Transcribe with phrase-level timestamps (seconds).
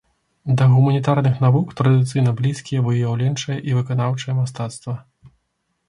[0.61, 5.01] Да гуманітарных навук традыцыйна блізкія выяўленчае і выканаўчае мастацтва.